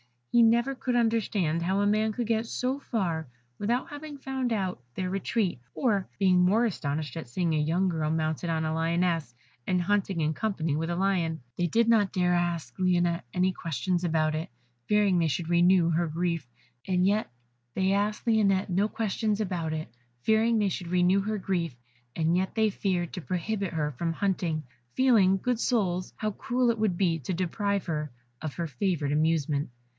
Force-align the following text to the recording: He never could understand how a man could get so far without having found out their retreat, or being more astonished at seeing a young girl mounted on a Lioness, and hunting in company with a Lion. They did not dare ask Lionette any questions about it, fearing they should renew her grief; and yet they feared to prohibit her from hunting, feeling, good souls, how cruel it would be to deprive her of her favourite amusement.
He 0.31 0.41
never 0.41 0.73
could 0.75 0.95
understand 0.95 1.61
how 1.61 1.81
a 1.81 1.85
man 1.85 2.11
could 2.13 2.25
get 2.25 2.47
so 2.47 2.79
far 2.79 3.27
without 3.59 3.89
having 3.89 4.17
found 4.17 4.51
out 4.53 4.81
their 4.95 5.09
retreat, 5.09 5.59
or 5.75 6.07
being 6.17 6.39
more 6.39 6.63
astonished 6.65 7.17
at 7.17 7.27
seeing 7.27 7.53
a 7.53 7.59
young 7.59 7.89
girl 7.89 8.09
mounted 8.09 8.49
on 8.49 8.63
a 8.63 8.73
Lioness, 8.73 9.35
and 9.67 9.81
hunting 9.81 10.21
in 10.21 10.33
company 10.33 10.75
with 10.77 10.89
a 10.89 10.95
Lion. 10.95 11.41
They 11.57 11.67
did 11.67 11.87
not 11.89 12.13
dare 12.13 12.33
ask 12.33 12.73
Lionette 12.79 13.25
any 13.33 13.51
questions 13.51 14.05
about 14.05 14.33
it, 14.33 14.49
fearing 14.87 15.19
they 15.19 15.27
should 15.27 15.49
renew 15.49 15.89
her 15.91 16.07
grief; 16.07 16.47
and 16.87 17.05
yet 17.05 17.29
they 17.75 17.91
feared 17.91 18.13
to 18.53 18.65
prohibit 23.21 23.73
her 23.73 23.91
from 23.91 24.13
hunting, 24.13 24.63
feeling, 24.95 25.37
good 25.37 25.59
souls, 25.59 26.13
how 26.17 26.31
cruel 26.31 26.69
it 26.71 26.79
would 26.79 26.95
be 26.97 27.19
to 27.19 27.33
deprive 27.33 27.85
her 27.87 28.09
of 28.41 28.53
her 28.55 28.65
favourite 28.65 29.11
amusement. 29.11 29.69